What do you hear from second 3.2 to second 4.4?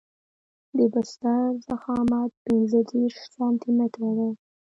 سانتي متره دی